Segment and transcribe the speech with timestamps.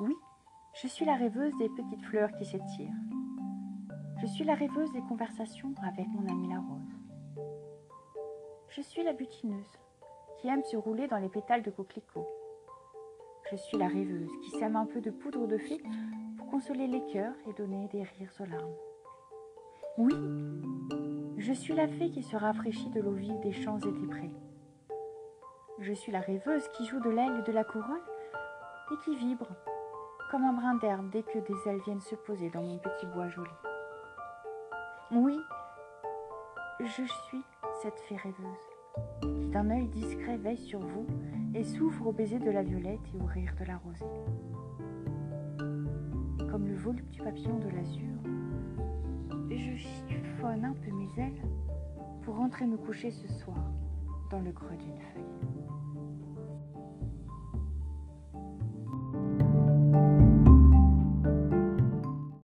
[0.00, 0.16] Oui,
[0.80, 2.94] je suis la rêveuse des petites fleurs qui s'étirent.
[4.22, 7.44] Je suis la rêveuse des conversations avec mon amie la rose.
[8.70, 9.78] Je suis la butineuse
[10.38, 12.26] qui aime se rouler dans les pétales de coquelicot.
[13.50, 15.82] Je suis la rêveuse qui sème un peu de poudre de fée
[16.38, 18.76] pour consoler les cœurs et donner des rires aux larmes.
[19.98, 20.14] Oui,
[21.36, 24.30] je suis la fée qui se rafraîchit de l'eau vive des champs et des prés.
[25.78, 28.00] Je suis la rêveuse qui joue de l'aile et de la couronne
[28.92, 29.48] et qui vibre
[30.30, 33.28] comme un brin d'herbe dès que des ailes viennent se poser dans mon petit bois
[33.28, 33.50] joli.
[35.10, 35.36] Oui,
[36.78, 37.42] je suis
[37.82, 38.68] cette fée rêveuse
[39.22, 41.06] qui d'un œil discret veille sur vous
[41.54, 44.04] et souffre au baiser de la violette et au rire de la rosée.
[46.48, 48.10] Comme le voluptueux papillon de l'azur,
[49.50, 51.42] je chiffonne un peu mes ailes
[52.22, 53.64] pour rentrer me coucher ce soir
[54.30, 55.69] dans le creux d'une feuille.